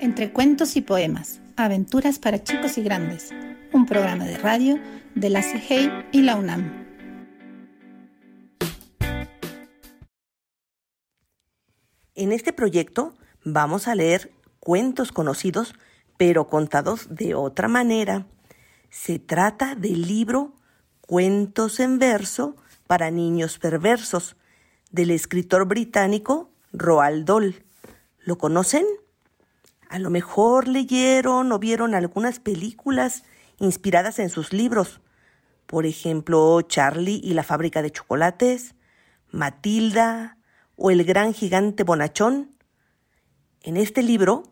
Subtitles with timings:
[0.00, 3.34] Entre cuentos y poemas, aventuras para chicos y grandes,
[3.70, 4.80] un programa de radio
[5.14, 6.86] de la CIGEI y la UNAM.
[12.14, 13.12] En este proyecto
[13.44, 15.74] vamos a leer cuentos conocidos,
[16.16, 18.26] pero contados de otra manera.
[18.88, 20.54] Se trata del libro
[21.02, 22.56] Cuentos en verso
[22.86, 24.36] para niños perversos,
[24.90, 27.66] del escritor británico Roald Dahl.
[28.20, 28.86] ¿Lo conocen?
[29.90, 33.24] A lo mejor leyeron o vieron algunas películas
[33.58, 35.00] inspiradas en sus libros.
[35.66, 38.76] Por ejemplo, Charlie y la fábrica de chocolates,
[39.32, 40.38] Matilda
[40.76, 42.54] o El gran gigante bonachón.
[43.62, 44.44] En este libro,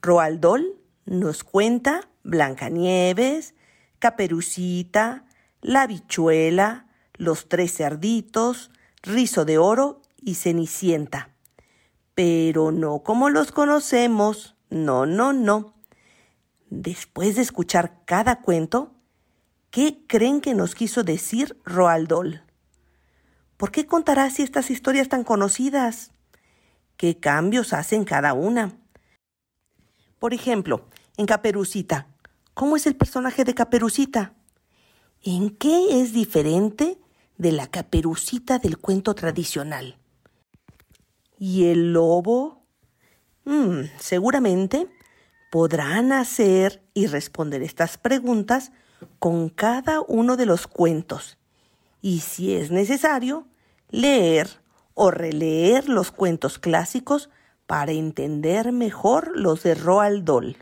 [0.00, 0.64] Roald Dahl
[1.06, 3.56] nos cuenta Blancanieves,
[3.98, 5.24] Caperucita,
[5.60, 8.70] La bichuela, Los tres cerditos,
[9.02, 11.34] Rizo de oro y Cenicienta
[12.14, 14.53] pero no como los conocemos.
[14.70, 15.74] No, no, no.
[16.70, 18.92] Después de escuchar cada cuento,
[19.70, 22.42] ¿qué creen que nos quiso decir Roald Dahl?
[23.56, 26.10] ¿Por qué contará así estas historias tan conocidas?
[26.96, 28.76] ¿Qué cambios hacen cada una?
[30.18, 32.08] Por ejemplo, en Caperucita,
[32.54, 34.34] ¿cómo es el personaje de Caperucita?
[35.22, 36.98] ¿En qué es diferente
[37.38, 39.98] de la Caperucita del cuento tradicional?
[41.38, 42.63] ¿Y el lobo?
[43.44, 44.88] Mm, seguramente
[45.50, 48.72] podrán hacer y responder estas preguntas
[49.18, 51.38] con cada uno de los cuentos.
[52.00, 53.46] Y si es necesario,
[53.90, 54.48] leer
[54.94, 57.30] o releer los cuentos clásicos
[57.66, 60.56] para entender mejor los de Roald Dahl.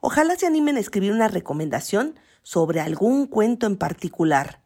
[0.00, 4.60] Ojalá se animen a escribir una recomendación sobre algún cuento en particular.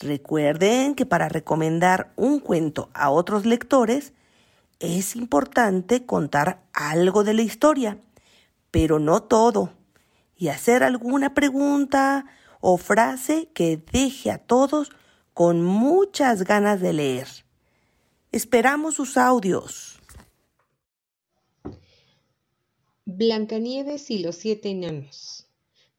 [0.00, 4.12] Recuerden que para recomendar un cuento a otros lectores
[4.84, 7.98] es importante contar algo de la historia,
[8.70, 9.72] pero no todo,
[10.36, 12.26] y hacer alguna pregunta
[12.60, 14.90] o frase que deje a todos
[15.32, 17.28] con muchas ganas de leer.
[18.32, 20.00] Esperamos sus audios.
[23.04, 25.46] Blancanieves y los siete enanos,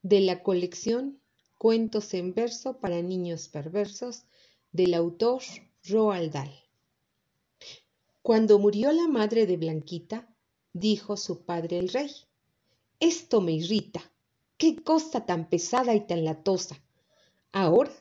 [0.01, 1.19] de la colección
[1.57, 4.25] Cuentos en verso para niños perversos
[4.71, 5.41] del autor
[5.87, 6.64] Roald Dahl.
[8.25, 10.27] Cuando murió la madre de Blanquita,
[10.73, 12.09] dijo su padre el rey,
[12.99, 14.01] Esto me irrita.
[14.57, 16.83] Qué cosa tan pesada y tan latosa.
[17.51, 17.91] Ahora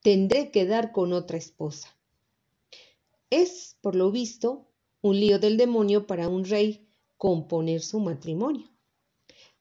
[0.00, 1.88] tendré que dar con otra esposa.
[3.28, 4.68] Es, por lo visto,
[5.00, 8.70] un lío del demonio para un rey componer su matrimonio.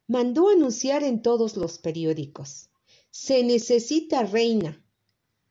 [0.05, 2.69] Mandó anunciar en todos los periódicos,
[3.09, 4.85] se necesita reina,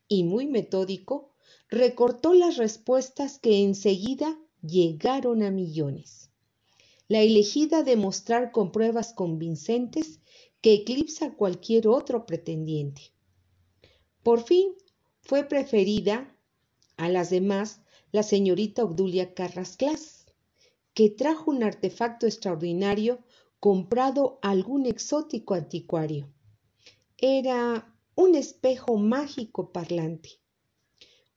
[0.07, 1.33] y muy metódico,
[1.71, 6.31] recortó las respuestas que enseguida llegaron a millones.
[7.09, 10.21] La elegida demostrar con pruebas convincentes
[10.61, 13.13] que eclipsa cualquier otro pretendiente.
[14.23, 14.75] Por fin
[15.23, 16.37] fue preferida
[16.97, 17.81] a las demás
[18.13, 20.27] la señorita Obdulia Carrasclas,
[20.95, 23.21] que trajo un artefacto extraordinario
[23.59, 26.33] comprado algún exótico anticuario.
[27.17, 30.41] Era un espejo mágico parlante,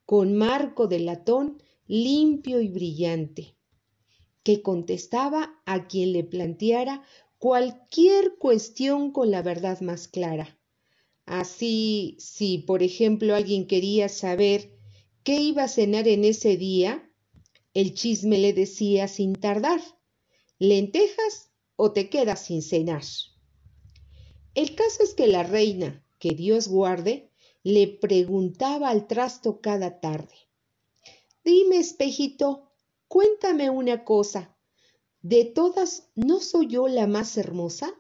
[0.06, 3.56] con marco de latón limpio y brillante,
[4.44, 7.04] que contestaba a quien le planteara
[7.38, 10.60] cualquier cuestión con la verdad más clara.
[11.26, 14.78] Así, si por ejemplo alguien quería saber
[15.24, 17.10] qué iba a cenar en ese día,
[17.74, 19.82] el chisme le decía sin tardar,
[20.60, 23.04] lentejas o te quedas sin cenar.
[24.54, 27.32] El caso es que la reina, que Dios guarde,
[27.64, 30.36] le preguntaba al trasto cada tarde,
[31.44, 32.72] Dime, espejito,
[33.08, 34.56] cuéntame una cosa.
[35.22, 37.94] ¿De todas no soy yo la más hermosa?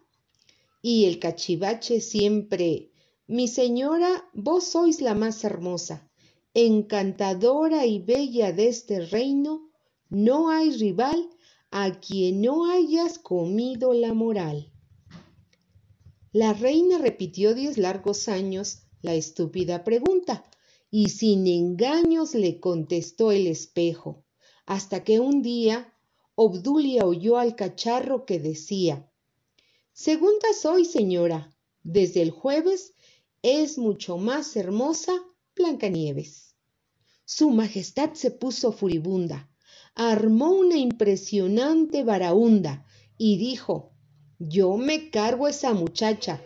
[0.81, 2.91] Y el cachivache siempre,
[3.27, 6.09] mi señora, vos sois la más hermosa,
[6.53, 9.69] encantadora y bella de este reino,
[10.09, 11.29] no hay rival
[11.72, 14.72] a quien no hayas comido la moral.
[16.31, 20.43] La reina repitió diez largos años la estúpida pregunta,
[20.95, 24.23] y sin engaños le contestó el espejo,
[24.67, 25.91] hasta que un día
[26.35, 29.09] Obdulia oyó al cacharro que decía,
[29.91, 31.51] Segunda soy, señora,
[31.81, 32.93] desde el jueves
[33.41, 35.13] es mucho más hermosa
[35.55, 36.53] Blancanieves.
[37.25, 39.49] Su Majestad se puso furibunda,
[39.96, 42.85] armó una impresionante baraunda
[43.17, 43.93] y dijo,
[44.37, 46.39] yo me cargo esa muchacha,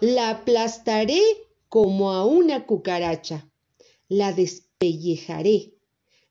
[0.00, 1.20] la aplastaré
[1.68, 3.51] como a una cucaracha
[4.12, 5.72] la despellejaré,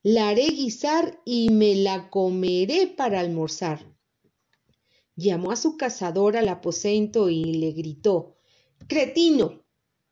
[0.04, 3.92] la haré guisar y me la comeré para almorzar.
[5.16, 8.38] Llamó a su cazador al aposento y le gritó
[8.88, 9.64] Cretino,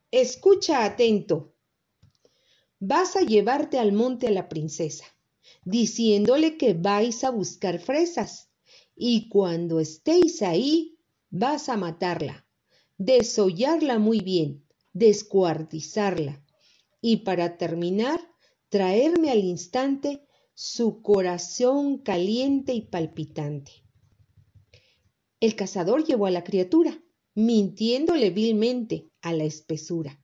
[0.09, 1.53] escucha atento.
[2.79, 5.05] Vas a llevarte al monte a la princesa,
[5.63, 8.49] diciéndole que vais a buscar fresas,
[8.95, 10.97] y cuando estéis ahí,
[11.29, 12.47] vas a matarla,
[12.97, 16.43] desollarla muy bien, descuartizarla,
[17.01, 18.19] y para terminar,
[18.69, 23.71] traerme al instante su corazón caliente y palpitante.
[25.39, 27.01] El cazador llevó a la criatura,
[27.33, 30.21] mintiéndole vilmente a la espesura,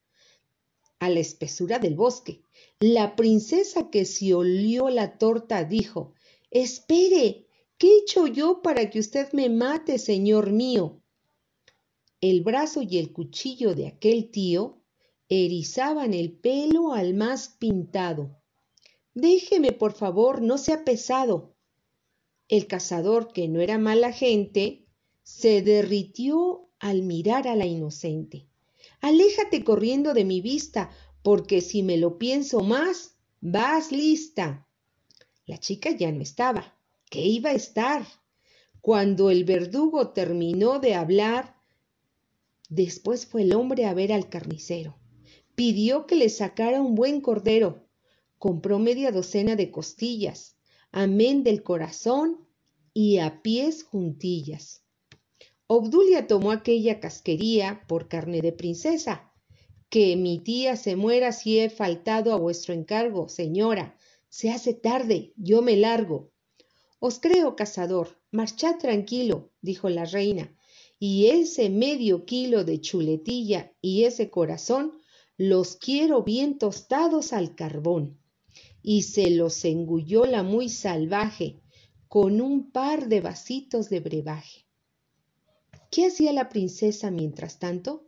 [0.99, 2.41] a la espesura del bosque.
[2.79, 6.13] La princesa que se olió la torta dijo,
[6.51, 7.47] Espere,
[7.77, 11.01] ¿qué he hecho yo para que usted me mate, señor mío?
[12.19, 14.81] El brazo y el cuchillo de aquel tío
[15.29, 18.37] erizaban el pelo al más pintado.
[19.13, 21.55] Déjeme, por favor, no sea pesado.
[22.47, 24.85] El cazador, que no era mala gente,
[25.23, 28.47] se derritió al mirar a la inocente.
[29.01, 30.91] Aléjate corriendo de mi vista,
[31.23, 34.67] porque si me lo pienso más, vas lista.
[35.45, 36.75] La chica ya no estaba.
[37.09, 38.05] ¿Qué iba a estar?
[38.81, 41.55] Cuando el verdugo terminó de hablar,
[42.69, 44.95] después fue el hombre a ver al carnicero.
[45.55, 47.87] Pidió que le sacara un buen cordero.
[48.37, 50.57] Compró media docena de costillas,
[50.91, 52.45] amén del corazón
[52.93, 54.83] y a pies juntillas.
[55.67, 59.31] Obdulia tomó aquella casquería por carne de princesa.
[59.89, 63.97] Que mi tía se muera si he faltado a vuestro encargo, señora.
[64.29, 66.31] Se hace tarde, yo me largo.
[66.99, 70.55] Os creo, cazador, marchad tranquilo, dijo la reina,
[70.99, 74.93] y ese medio kilo de chuletilla y ese corazón
[75.37, 78.17] los quiero bien tostados al carbón.
[78.81, 81.59] Y se los engulló la muy salvaje
[82.07, 84.65] con un par de vasitos de brebaje.
[85.91, 88.07] ¿Qué hacía la princesa mientras tanto?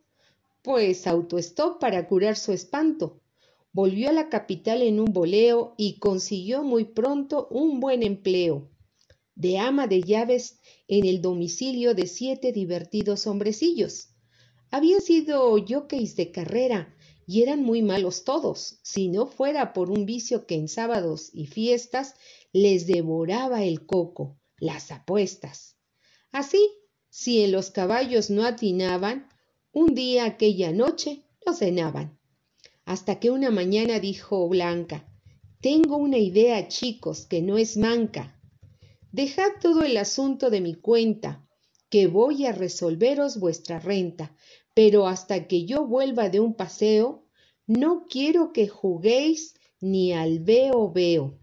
[0.61, 3.21] Pues autoestop para curar su espanto.
[3.73, 8.69] Volvió a la capital en un boleo y consiguió muy pronto un buen empleo
[9.37, 14.09] de ama de llaves en el domicilio de siete divertidos hombrecillos.
[14.71, 16.95] Habían sido jockeys de carrera
[17.27, 21.45] y eran muy malos todos, si no fuera por un vicio que en sábados y
[21.45, 22.15] fiestas
[22.53, 25.75] les devoraba el coco, las apuestas.
[26.31, 26.59] Así
[27.09, 29.27] si en los caballos no atinaban,
[29.71, 32.19] un día aquella noche no cenaban.
[32.85, 35.11] Hasta que una mañana dijo Blanca,
[35.59, 38.39] Tengo una idea, chicos, que no es manca.
[39.11, 41.43] Dejad todo el asunto de mi cuenta,
[41.89, 44.35] que voy a resolveros vuestra renta,
[44.77, 47.25] pero hasta que yo vuelva de un paseo,
[47.65, 51.39] no quiero que juguéis ni al veo veo.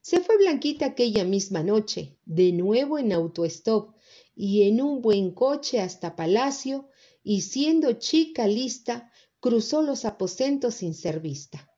[0.00, 3.96] Se fue Blanquita aquella misma noche, de nuevo en autoestop,
[4.36, 6.88] y en un buen coche hasta palacio,
[7.24, 9.10] y siendo chica lista,
[9.40, 11.68] cruzó los aposentos sin ser vista.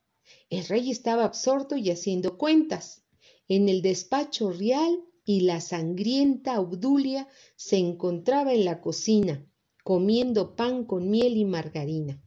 [0.50, 3.02] El rey estaba absorto y haciendo cuentas.
[3.49, 9.43] En el despacho real y la sangrienta Obdulia se encontraba en la cocina,
[9.84, 12.20] comiendo pan con miel y margarina.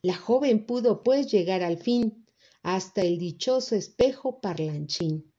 [0.00, 2.24] La joven pudo pues llegar al fin
[2.62, 5.32] hasta el dichoso espejo parlanchín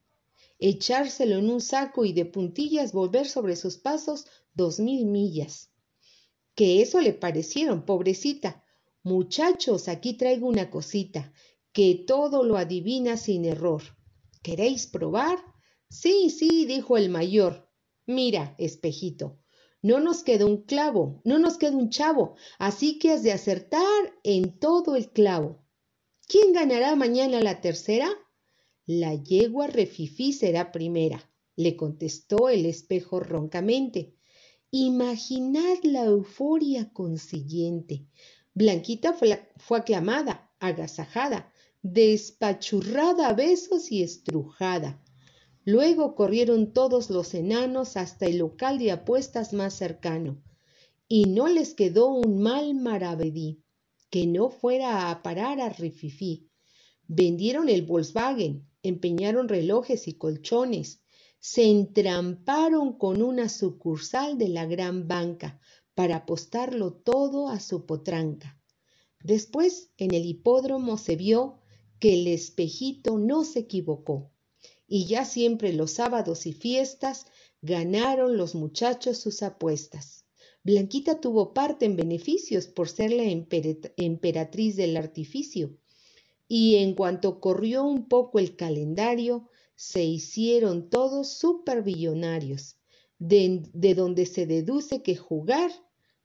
[0.60, 5.70] echárselo en un saco y de puntillas volver sobre sus pasos dos mil millas.
[6.54, 8.62] Que eso le parecieron, pobrecita.
[9.02, 11.32] Muchachos, aquí traigo una cosita,
[11.72, 13.82] que todo lo adivina sin error.
[14.42, 15.38] ¿Queréis probar?
[15.88, 17.66] Sí, sí, dijo el mayor.
[18.06, 19.38] Mira, espejito,
[19.82, 24.12] no nos queda un clavo, no nos queda un chavo, así que has de acertar
[24.22, 25.58] en todo el clavo.
[26.26, 28.08] ¿Quién ganará mañana la tercera?
[28.86, 34.14] La yegua refifí será primera, le contestó el espejo roncamente.
[34.70, 38.06] Imaginad la euforia consiguiente.
[38.54, 45.02] Blanquita fue, fue aclamada, agasajada, despachurrada a besos y estrujada.
[45.72, 50.42] Luego corrieron todos los enanos hasta el local de apuestas más cercano,
[51.06, 53.62] y no les quedó un mal maravedí
[54.10, 56.50] que no fuera a parar a Rififí.
[57.06, 61.04] Vendieron el Volkswagen, empeñaron relojes y colchones,
[61.38, 65.60] se entramparon con una sucursal de la gran banca
[65.94, 68.60] para apostarlo todo a su potranca.
[69.22, 71.60] Después, en el hipódromo se vio
[72.00, 74.32] que el espejito no se equivocó,
[74.90, 77.26] y ya siempre los sábados y fiestas
[77.62, 80.26] ganaron los muchachos sus apuestas.
[80.64, 83.24] Blanquita tuvo parte en beneficios por ser la
[83.96, 85.78] emperatriz del artificio,
[86.48, 92.76] y en cuanto corrió un poco el calendario, se hicieron todos superbillonarios.
[93.20, 95.70] de, de donde se deduce que jugar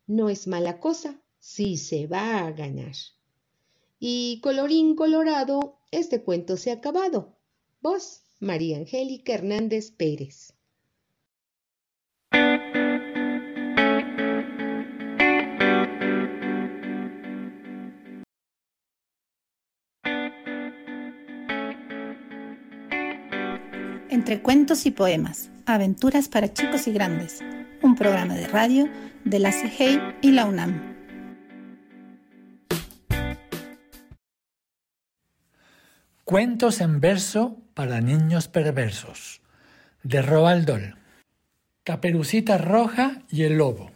[0.07, 2.95] no es mala cosa si se va a ganar.
[3.99, 7.35] Y colorín colorado, este cuento se ha acabado.
[7.81, 10.53] Vos, María Angélica Hernández Pérez.
[24.09, 27.41] Entre cuentos y poemas, aventuras para chicos y grandes,
[27.81, 28.89] un programa de radio
[29.23, 30.94] de la CIGEI y la UNAM.
[36.25, 39.41] Cuentos en verso para niños perversos,
[40.01, 40.95] de Roald Dahl.
[41.83, 43.91] Caperucita Roja y el Lobo.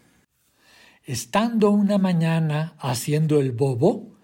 [1.05, 4.15] Estando una mañana haciendo el bobo,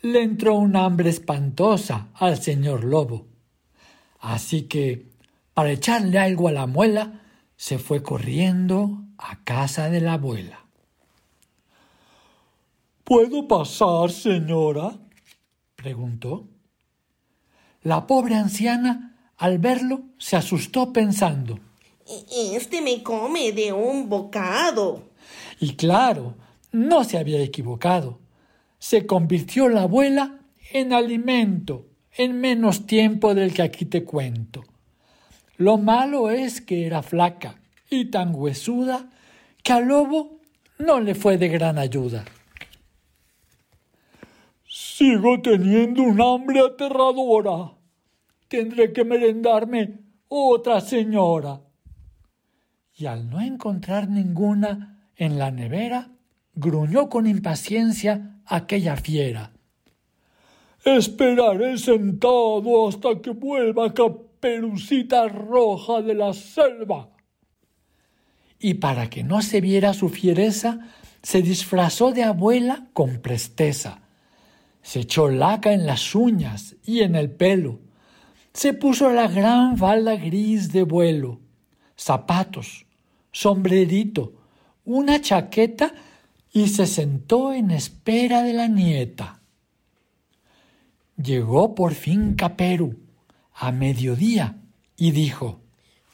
[0.00, 3.26] le entró un hambre espantosa al señor Lobo.
[4.20, 5.10] Así que,
[5.52, 7.20] para echarle algo a la muela,
[7.56, 10.64] se fue corriendo a casa de la abuela.
[13.04, 14.98] ¿Puedo pasar, señora?
[15.76, 16.48] preguntó.
[17.82, 21.58] La pobre anciana, al verlo, se asustó pensando.
[22.30, 25.10] Este me come de un bocado.
[25.60, 26.34] Y claro,
[26.72, 28.18] no se había equivocado.
[28.78, 30.40] Se convirtió la abuela
[30.72, 34.64] en alimento en menos tiempo del que aquí te cuento.
[35.56, 39.08] Lo malo es que era flaca y tan huesuda
[39.62, 40.38] que al lobo
[40.78, 42.24] no le fue de gran ayuda.
[45.00, 47.72] Sigo teniendo un hambre aterradora.
[48.48, 51.62] Tendré que merendarme otra señora.
[52.94, 56.10] Y al no encontrar ninguna en la nevera,
[56.52, 59.52] gruñó con impaciencia aquella fiera.
[60.84, 67.08] Esperaré sentado hasta que vuelva Caperucita Roja de la selva.
[68.58, 70.80] Y para que no se viera su fiereza,
[71.22, 74.02] se disfrazó de abuela con presteza
[74.82, 77.80] se echó laca en las uñas y en el pelo,
[78.52, 81.40] se puso la gran falda gris de vuelo,
[81.96, 82.86] zapatos,
[83.32, 84.34] sombrerito,
[84.84, 85.94] una chaqueta
[86.52, 89.40] y se sentó en espera de la nieta.
[91.16, 92.98] Llegó por fin Caperu,
[93.54, 94.56] a mediodía,
[94.96, 95.60] y dijo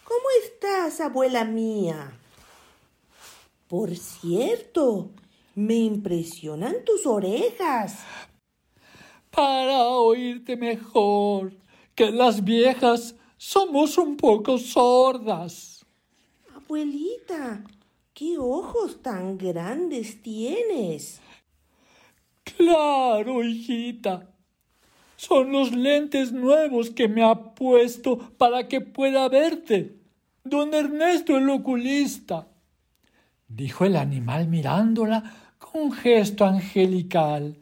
[0.04, 2.12] ¿Cómo estás, abuela mía?
[3.68, 5.12] Por cierto,
[5.54, 8.00] me impresionan tus orejas
[9.36, 11.52] para oírte mejor,
[11.94, 15.84] que las viejas somos un poco sordas.
[16.54, 17.62] Abuelita,
[18.14, 21.20] ¿qué ojos tan grandes tienes?
[22.44, 24.26] Claro, hijita.
[25.16, 29.98] Son los lentes nuevos que me ha puesto para que pueda verte.
[30.44, 32.48] Don Ernesto el oculista.
[33.48, 37.58] Dijo el animal mirándola con gesto angelical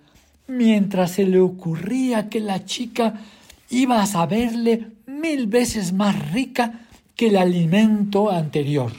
[0.46, 3.20] mientras se le ocurría que la chica
[3.70, 6.86] iba a saberle mil veces más rica
[7.16, 8.92] que el alimento anterior.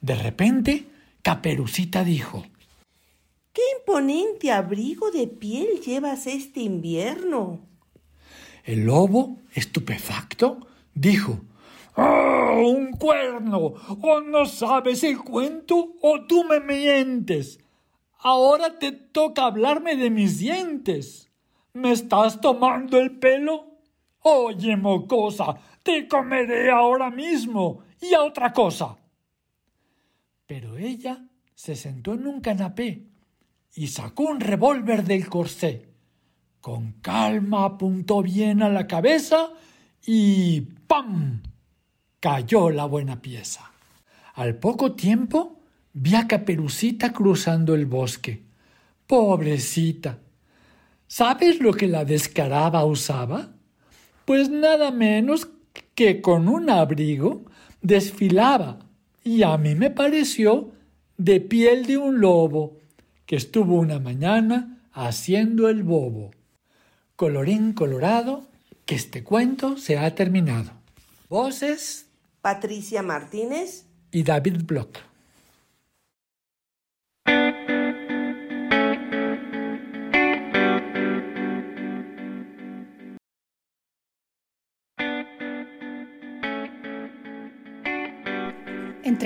[0.00, 0.86] De repente,
[1.22, 2.44] Caperucita dijo
[3.52, 7.60] ¿Qué imponente abrigo de piel llevas este invierno?
[8.64, 11.40] El lobo, estupefacto, dijo
[11.96, 13.58] ¡Oh, un cuerno!
[14.02, 17.58] ¿O no sabes el cuento o tú me mientes?
[18.28, 21.30] Ahora te toca hablarme de mis dientes.
[21.74, 23.78] ¿Me estás tomando el pelo?
[24.22, 25.54] Oye, mocosa,
[25.84, 28.96] te comeré ahora mismo y a otra cosa.
[30.44, 33.06] Pero ella se sentó en un canapé
[33.76, 35.88] y sacó un revólver del corsé.
[36.60, 39.50] Con calma apuntó bien a la cabeza
[40.04, 41.44] y ¡pam!
[42.18, 43.70] cayó la buena pieza.
[44.34, 45.60] Al poco tiempo
[45.98, 48.42] Vi a Caperucita cruzando el bosque.
[49.06, 50.18] Pobrecita.
[51.06, 53.54] ¿Sabes lo que la descarada usaba?
[54.26, 55.48] Pues nada menos
[55.94, 57.46] que con un abrigo
[57.80, 58.78] desfilaba
[59.24, 60.70] y a mí me pareció
[61.16, 62.76] de piel de un lobo
[63.24, 66.30] que estuvo una mañana haciendo el bobo.
[67.16, 68.46] Colorín colorado,
[68.84, 70.72] que este cuento se ha terminado.
[71.30, 72.10] Voces
[72.42, 75.15] Patricia Martínez y David Bloch.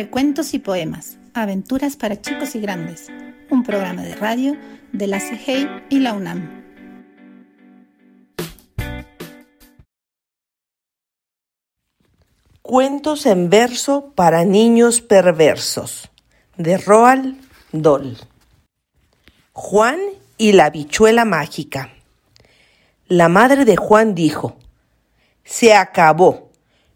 [0.09, 3.09] Cuentos y poemas, aventuras para chicos y grandes,
[3.51, 4.57] un programa de radio
[4.93, 6.65] de la CIGEI y la UNAM.
[12.63, 16.09] Cuentos en verso para niños perversos
[16.57, 17.37] de Roald
[17.73, 18.17] Dahl.
[19.53, 19.99] Juan
[20.39, 21.91] y la bichuela mágica.
[23.07, 24.57] La madre de Juan dijo,
[25.45, 26.51] Se acabó,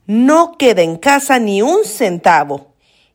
[0.06, 2.73] no queda en casa ni un centavo,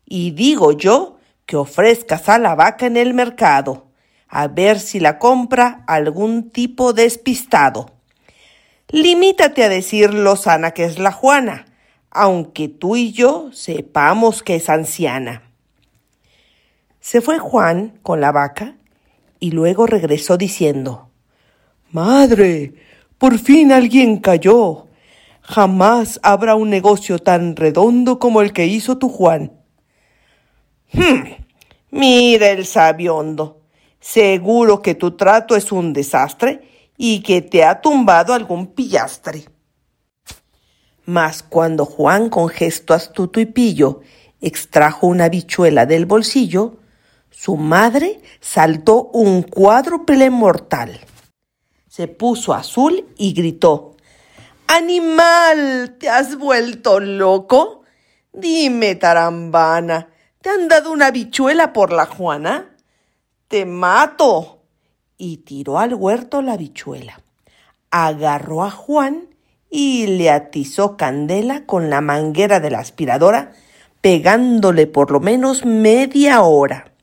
[0.09, 3.87] y digo yo que ofrezcas a la vaca en el mercado,
[4.27, 7.91] a ver si la compra algún tipo despistado.
[8.89, 11.67] Limítate a decir lo sana que es la Juana,
[12.09, 15.43] aunque tú y yo sepamos que es anciana.
[16.99, 18.75] Se fue Juan con la vaca
[19.39, 21.09] y luego regresó diciendo,
[21.91, 22.73] Madre,
[23.17, 24.87] por fin alguien cayó.
[25.41, 29.58] Jamás habrá un negocio tan redondo como el que hizo tu Juan.
[30.93, 31.45] Hmm,
[31.91, 33.61] mira el sabiondo.
[33.99, 39.45] Seguro que tu trato es un desastre y que te ha tumbado algún pillastre.
[41.05, 44.01] Mas cuando Juan con gesto astuto y pillo
[44.41, 46.77] extrajo una bichuela del bolsillo,
[47.29, 50.99] su madre saltó un cuádruple mortal.
[51.87, 53.95] Se puso azul y gritó
[54.67, 57.81] Animal, ¿te has vuelto loco?
[58.31, 60.09] Dime, tarambana,
[60.41, 62.75] ¿te han dado una bichuela por la Juana?
[63.47, 64.63] Te mato.
[65.17, 67.19] Y tiró al huerto la bichuela.
[67.91, 69.35] Agarró a Juan
[69.69, 73.51] y le atizó candela con la manguera de la aspiradora,
[73.99, 76.93] pegándole por lo menos media hora.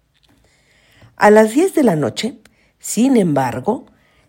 [1.16, 2.38] A las diez de la noche,
[2.78, 3.86] sin embargo,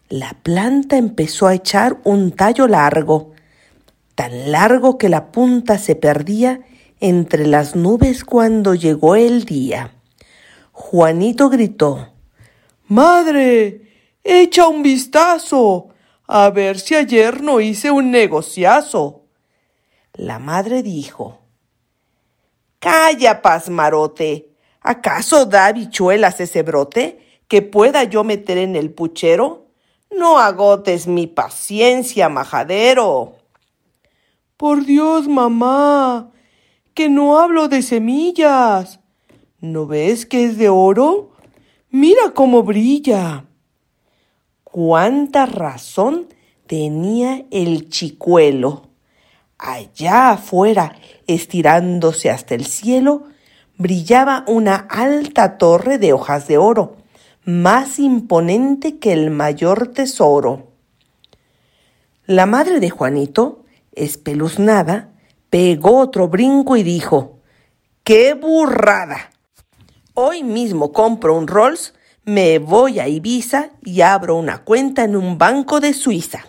[0.10, 3.32] la planta empezó a echar un tallo largo,
[4.16, 6.62] tan largo que la punta se perdía
[7.00, 9.94] entre las nubes cuando llegó el día.
[10.72, 12.14] Juanito gritó
[12.88, 13.82] Madre,
[14.24, 15.90] echa un vistazo.
[16.28, 19.24] A ver si ayer no hice un negociazo.
[20.14, 21.40] La madre dijo,
[22.80, 24.52] Calla, pasmarote.
[24.82, 29.68] ¿Acaso da bichuelas ese brote que pueda yo meter en el puchero?
[30.10, 33.36] No agotes mi paciencia, majadero.
[34.56, 36.32] Por Dios, mamá,
[36.98, 39.00] que no hablo de semillas.
[39.62, 41.30] ¿No ves que es de oro?
[41.92, 43.46] Mira cómo brilla
[44.64, 46.26] cuánta razón
[46.66, 48.90] tenía el chicuelo.
[49.60, 50.96] Allá afuera,
[51.28, 53.26] estirándose hasta el cielo,
[53.78, 56.98] brillaba una alta torre de hojas de oro,
[57.46, 60.72] más imponente que el mayor tesoro.
[62.26, 65.12] La madre de Juanito, espeluznada,
[65.50, 67.40] pegó otro brinco y dijo,
[68.04, 69.32] ¡Qué burrada!
[70.14, 71.94] Hoy mismo compro un Rolls
[72.28, 76.46] me voy a Ibiza y abro una cuenta en un banco de Suiza.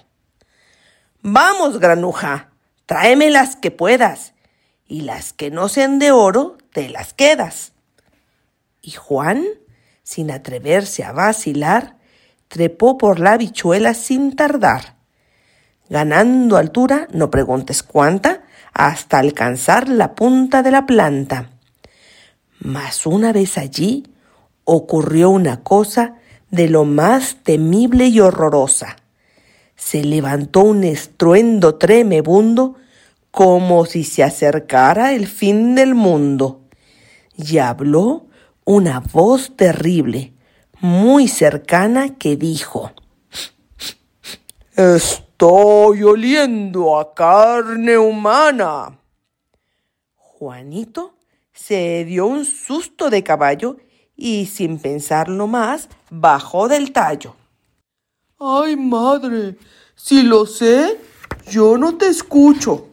[1.22, 2.50] Vamos, granuja,
[2.84, 4.34] tráeme las que puedas,
[4.88, 7.74] y las que no sean de oro, te las quedas.
[8.82, 9.44] Y Juan,
[10.02, 11.96] sin atreverse a vacilar,
[12.48, 14.96] trepó por la bichuela sin tardar,
[15.88, 18.42] ganando altura, no preguntes cuánta,
[18.72, 21.50] hasta alcanzar la punta de la planta.
[22.60, 24.04] Mas una vez allí,
[24.64, 26.16] ocurrió una cosa
[26.50, 28.96] de lo más temible y horrorosa.
[29.76, 32.76] Se levantó un estruendo tremebundo
[33.30, 36.62] como si se acercara el fin del mundo.
[37.36, 38.26] Y habló
[38.64, 40.32] una voz terrible,
[40.80, 42.92] muy cercana, que dijo
[45.40, 48.98] Estoy oliendo a carne humana.
[50.16, 51.14] Juanito
[51.52, 53.76] se dio un susto de caballo
[54.16, 57.36] y sin pensarlo más bajó del tallo.
[58.40, 59.56] Ay, madre,
[59.94, 60.98] si lo sé,
[61.48, 62.88] yo no te escucho.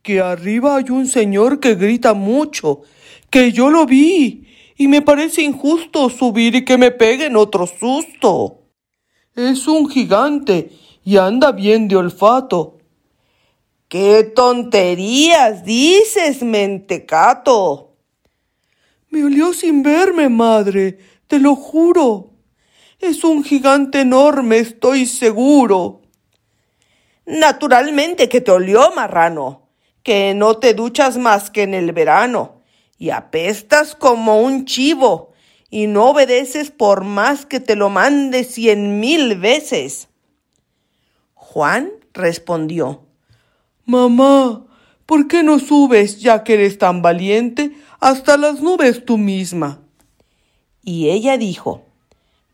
[0.00, 2.82] Que arriba hay un señor que grita mucho,
[3.30, 8.60] que yo lo vi, y me parece injusto subir y que me peguen otro susto.
[9.34, 10.70] Es un gigante
[11.08, 12.76] y anda bien de olfato.
[13.88, 17.96] ¡Qué tonterías dices, mentecato!
[19.08, 22.34] Me olió sin verme, madre, te lo juro.
[22.98, 26.02] Es un gigante enorme, estoy seguro.
[27.24, 29.70] Naturalmente que te olió, marrano,
[30.02, 32.60] que no te duchas más que en el verano,
[32.98, 35.32] y apestas como un chivo,
[35.70, 40.07] y no obedeces por más que te lo mande cien mil veces.
[41.58, 43.02] Juan respondió,
[43.84, 44.64] Mamá,
[45.06, 49.80] ¿por qué no subes ya que eres tan valiente hasta las nubes tú misma.
[50.84, 51.82] Y ella dijo,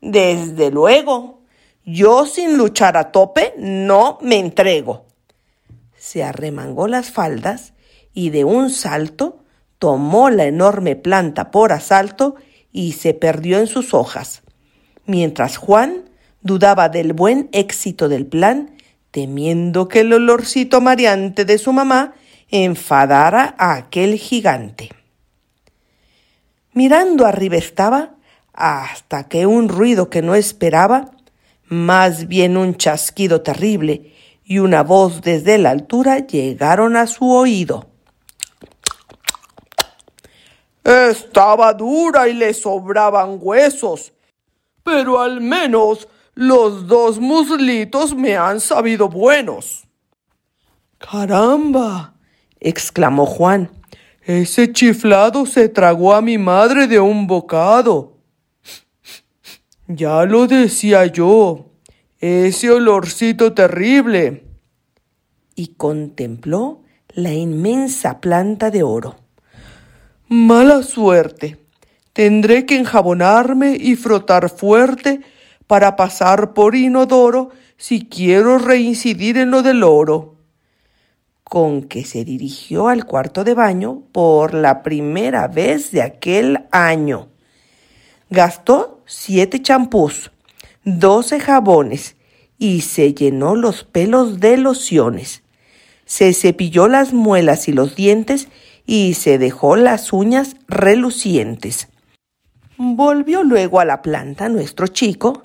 [0.01, 1.41] Desde luego,
[1.85, 5.05] yo sin luchar a tope no me entrego.
[5.95, 7.73] Se arremangó las faldas
[8.11, 9.37] y de un salto
[9.77, 12.37] tomó la enorme planta por asalto
[12.71, 14.41] y se perdió en sus hojas,
[15.05, 16.09] mientras Juan
[16.41, 18.74] dudaba del buen éxito del plan,
[19.15, 22.15] temiendo que el olorcito mareante de su mamá
[22.51, 24.89] enfadara a aquel gigante.
[26.73, 28.15] Mirando arriba estaba,
[28.51, 31.11] hasta que un ruido que no esperaba,
[31.69, 37.87] más bien un chasquido terrible y una voz desde la altura llegaron a su oído.
[40.83, 44.11] Estaba dura y le sobraban huesos,
[44.83, 49.87] pero al menos los dos muslitos me han sabido buenos.
[50.97, 52.15] Caramba,
[52.59, 53.71] exclamó Juan.
[54.21, 58.17] Ese chiflado se tragó a mi madre de un bocado.
[59.87, 61.71] Ya lo decía yo,
[62.19, 64.43] ese olorcito terrible.
[65.55, 69.15] Y contempló la inmensa planta de oro.
[70.27, 71.59] Mala suerte.
[72.11, 75.21] Tendré que enjabonarme y frotar fuerte
[75.67, 80.35] para pasar por inodoro si quiero reincidir en lo del oro.
[81.43, 87.29] Con que se dirigió al cuarto de baño por la primera vez de aquel año.
[88.29, 90.31] Gastó siete champús,
[90.83, 92.15] doce jabones
[92.57, 95.43] y se llenó los pelos de lociones.
[96.05, 98.47] Se cepilló las muelas y los dientes
[98.85, 101.89] y se dejó las uñas relucientes.
[102.77, 105.43] Volvió luego a la planta nuestro chico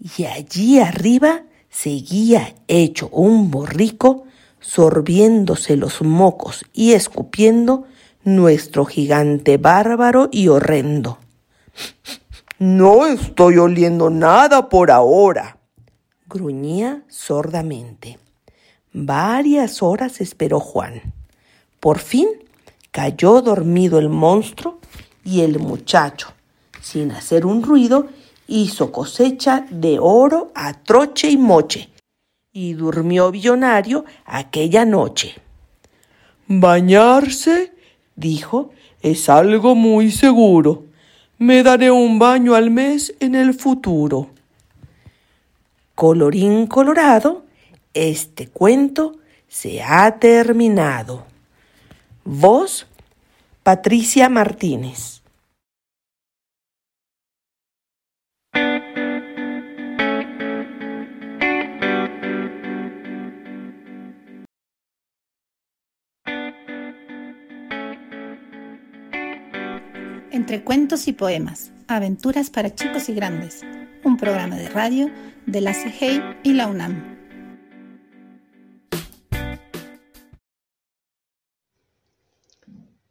[0.00, 4.24] y allí arriba seguía hecho un borrico
[4.60, 7.84] sorbiéndose los mocos y escupiendo
[8.24, 11.18] nuestro gigante bárbaro y horrendo.
[12.58, 15.58] No estoy oliendo nada por ahora,
[16.26, 18.18] gruñía sordamente.
[18.92, 21.14] Varias horas esperó Juan.
[21.78, 22.28] Por fin
[22.90, 24.80] cayó dormido el monstruo
[25.24, 26.32] y el muchacho,
[26.80, 28.08] sin hacer un ruido,
[28.48, 31.90] hizo cosecha de oro a troche y moche
[32.52, 35.36] y durmió billonario aquella noche.
[36.48, 37.72] Bañarse,
[38.16, 40.84] dijo, es algo muy seguro.
[41.38, 44.30] Me daré un baño al mes en el futuro.
[45.94, 47.44] Colorín colorado,
[47.92, 51.24] este cuento se ha terminado.
[52.24, 52.86] Voz,
[53.62, 55.17] Patricia Martínez.
[70.30, 73.62] Entre cuentos y poemas, aventuras para chicos y grandes,
[74.04, 75.10] un programa de radio
[75.46, 77.16] de la CIGEI y la UNAM.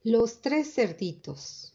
[0.04, 1.74] Los tres cerditos,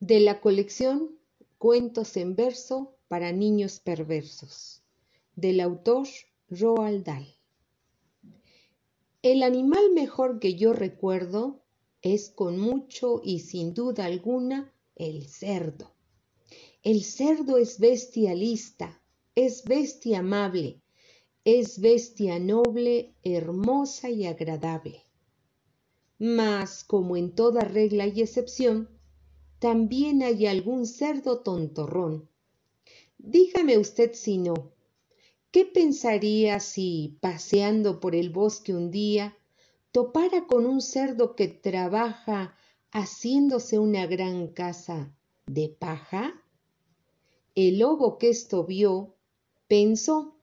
[0.00, 1.10] de la colección
[1.58, 4.82] Cuentos en verso para niños perversos,
[5.36, 6.08] del autor
[6.48, 7.26] Roald Dahl.
[9.20, 11.60] El animal mejor que yo recuerdo
[12.02, 15.92] es con mucho y sin duda alguna el cerdo.
[16.82, 19.02] El cerdo es bestia lista,
[19.34, 20.80] es bestia amable,
[21.44, 25.04] es bestia noble, hermosa y agradable.
[26.18, 28.88] Mas, como en toda regla y excepción,
[29.58, 32.28] también hay algún cerdo tontorrón.
[33.18, 34.72] Dígame usted si no,
[35.50, 39.36] ¿qué pensaría si, paseando por el bosque un día,
[39.92, 42.56] topara con un cerdo que trabaja
[42.92, 45.14] haciéndose una gran casa
[45.46, 46.42] de paja?
[47.54, 49.16] El lobo que esto vio
[49.68, 50.36] pensó,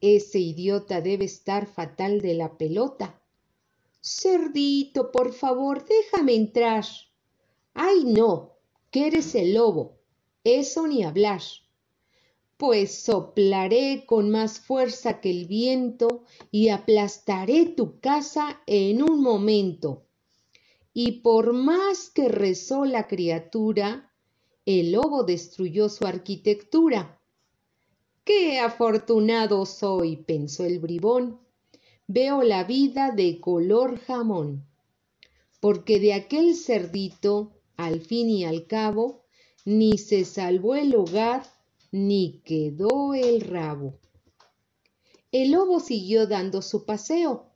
[0.00, 3.18] ese idiota debe estar fatal de la pelota
[4.00, 6.84] Cerdito, por favor, déjame entrar.
[7.74, 8.54] Ay, no,
[8.90, 9.98] que eres el lobo.
[10.44, 11.42] Eso ni hablar.
[12.58, 20.04] Pues soplaré con más fuerza que el viento y aplastaré tu casa en un momento.
[20.92, 24.12] Y por más que rezó la criatura,
[24.66, 27.18] el lobo destruyó su arquitectura.
[28.24, 31.48] Qué afortunado soy, pensó el bribón
[32.08, 34.66] veo la vida de color jamón,
[35.60, 39.26] porque de aquel cerdito, al fin y al cabo,
[39.66, 41.44] ni se salvó el hogar,
[41.90, 43.98] ni quedó el rabo.
[45.32, 47.50] El lobo siguió dando su paseo,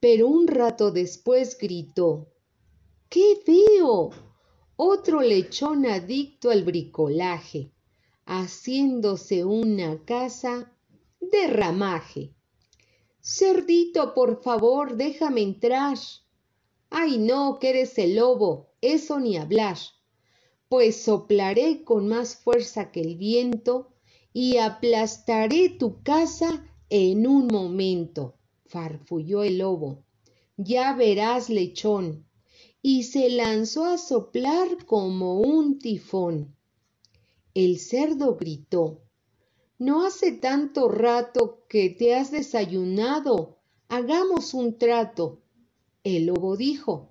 [0.00, 2.28] pero un rato después gritó,
[3.08, 4.10] ¿Qué veo?
[4.76, 7.70] Otro lechón adicto al bricolaje,
[8.24, 10.72] haciéndose una casa
[11.20, 12.34] de ramaje.
[13.20, 15.98] Cerdito, por favor, déjame entrar.
[16.90, 19.76] Ay, no, que eres el lobo, eso ni hablar.
[20.72, 23.92] Pues soplaré con más fuerza que el viento
[24.32, 30.02] y aplastaré tu casa en un momento, farfulló el lobo.
[30.56, 32.24] Ya verás, lechón.
[32.80, 36.56] Y se lanzó a soplar como un tifón.
[37.52, 39.02] El cerdo gritó.
[39.78, 43.58] No hace tanto rato que te has desayunado.
[43.90, 45.42] Hagamos un trato.
[46.02, 47.10] El lobo dijo,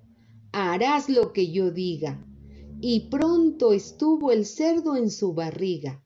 [0.51, 2.25] harás lo que yo diga.
[2.83, 6.03] Y pronto estuvo el cerdo en su barriga.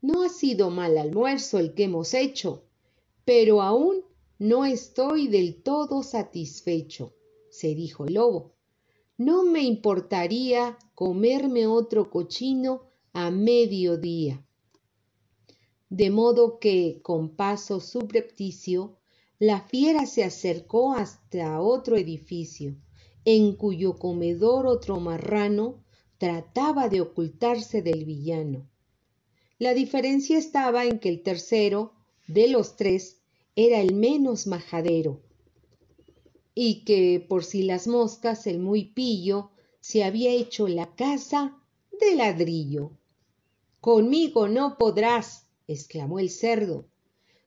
[0.00, 2.64] No ha sido mal almuerzo el que hemos hecho,
[3.26, 4.02] pero aún
[4.38, 7.14] no estoy del todo satisfecho,
[7.50, 8.54] se dijo el lobo.
[9.18, 14.42] No me importaría comerme otro cochino a mediodía.
[15.90, 18.96] De modo que, con paso subrepticio,
[19.38, 22.76] la fiera se acercó hasta otro edificio,
[23.26, 25.84] en cuyo comedor otro marrano
[26.16, 28.70] trataba de ocultarse del villano.
[29.58, 31.92] La diferencia estaba en que el tercero,
[32.28, 33.18] de los tres,
[33.56, 35.22] era el menos majadero,
[36.54, 41.60] y que, por si las moscas, el muy pillo se había hecho la casa
[41.98, 42.92] de ladrillo.
[43.80, 46.86] Conmigo no podrás, exclamó el cerdo.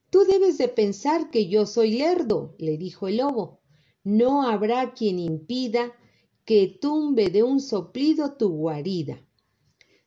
[0.10, 3.60] Tú debes de pensar que yo soy lerdo, le dijo el lobo.
[4.04, 5.94] No habrá quien impida
[6.46, 9.22] que tumbe de un soplido tu guarida.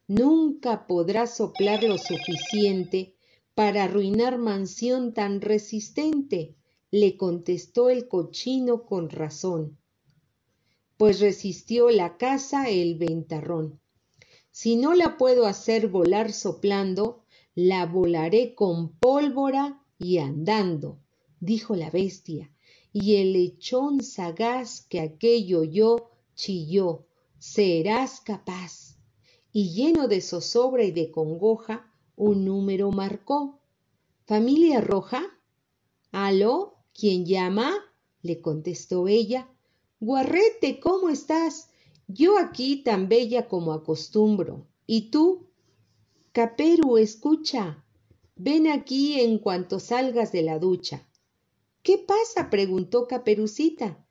[0.09, 3.17] Nunca podrás soplar lo suficiente
[3.55, 6.57] para arruinar mansión tan resistente,
[6.91, 9.79] le contestó el cochino con razón.
[10.97, 13.81] Pues resistió la casa el ventarrón.
[14.51, 17.25] Si no la puedo hacer volar soplando,
[17.55, 20.99] la volaré con pólvora y andando,
[21.41, 22.52] dijo la bestia,
[22.93, 27.07] y el lechón sagaz que aquello oyó chilló,
[27.39, 28.97] serás capaz.
[29.53, 33.61] Y lleno de zozobra y de congoja, un número marcó.
[34.27, 35.23] ¿Familia roja?
[36.11, 36.77] ¿Aló?
[36.95, 37.73] ¿Quién llama?
[38.23, 39.49] le contestó ella.
[40.01, 41.71] Guarrete, ¿cómo estás?
[42.07, 44.67] Yo aquí tan bella como acostumbro.
[44.87, 45.49] ¿Y tú?
[46.33, 47.85] Caperu, escucha.
[48.37, 51.07] Ven aquí en cuanto salgas de la ducha.
[51.83, 52.49] ¿Qué pasa?
[52.51, 54.05] preguntó Caperucita.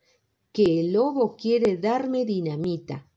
[0.51, 3.07] Que el lobo quiere darme dinamita.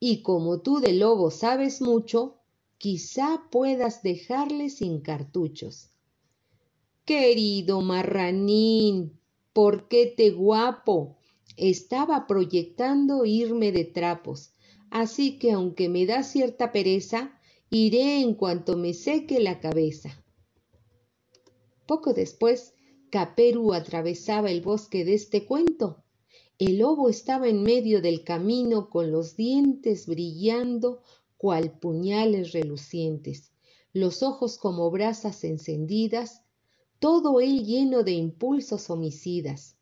[0.00, 2.36] Y como tú de lobo sabes mucho,
[2.78, 5.90] quizá puedas dejarle sin cartuchos.
[7.04, 9.18] Querido marranín,
[9.52, 11.16] ¿por qué te guapo?
[11.56, 14.52] Estaba proyectando irme de trapos,
[14.90, 17.38] así que aunque me da cierta pereza,
[17.70, 20.22] iré en cuanto me seque la cabeza.
[21.86, 22.74] Poco después,
[23.14, 26.02] Caperu atravesaba el bosque de este cuento.
[26.58, 31.00] El lobo estaba en medio del camino con los dientes brillando
[31.36, 33.52] cual puñales relucientes,
[33.92, 36.42] los ojos como brasas encendidas,
[36.98, 39.76] todo él lleno de impulsos homicidas.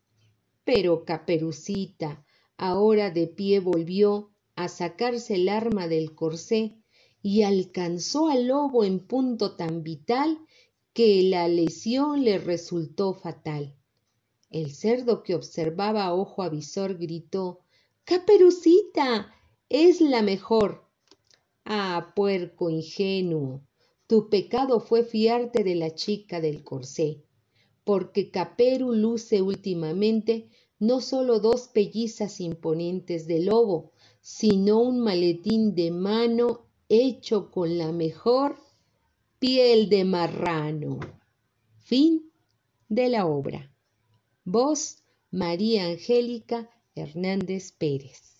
[0.63, 2.23] Pero Caperucita,
[2.55, 6.77] ahora de pie, volvió a sacarse el arma del corsé
[7.23, 10.37] y alcanzó al lobo en punto tan vital
[10.93, 13.75] que la lesión le resultó fatal.
[14.51, 17.61] El cerdo que observaba a ojo avisor gritó
[18.03, 19.33] Caperucita.
[19.69, 20.85] es la mejor.
[21.65, 23.63] Ah, puerco ingenuo,
[24.05, 27.23] tu pecado fue fiarte de la chica del corsé,
[27.83, 35.89] porque Caperu luce últimamente no sólo dos pellizas imponentes de lobo, sino un maletín de
[35.89, 38.57] mano hecho con la mejor
[39.43, 41.01] piel de marrano.
[41.79, 42.31] Fin
[42.87, 43.69] de la obra.
[44.45, 48.32] Voz María Angélica Hernández Pérez.